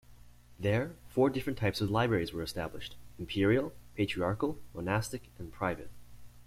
There, 0.59 0.95
four 1.09 1.29
different 1.29 1.59
types 1.59 1.79
of 1.79 1.91
libraries 1.91 2.33
were 2.33 2.41
established: 2.41 2.95
imperial, 3.19 3.71
patriarchal, 3.93 4.59
monastic, 4.73 5.29
and 5.37 5.53
private. 5.53 5.91